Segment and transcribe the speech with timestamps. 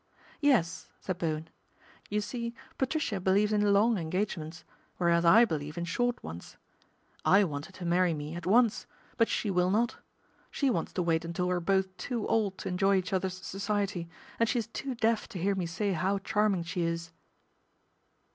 [0.41, 1.47] 'Yes," said Bowen,"
[2.09, 4.63] you see Patricia believes In long engagements,
[4.97, 6.57] whereas I believe in short ones.
[7.23, 8.87] I want her to marry me at once;
[9.17, 9.97] but she will not.
[10.49, 14.09] She wants to wait until we are both too old to enjoy each other's society,
[14.39, 17.11] and she is too deaf to hear me say how charming she is."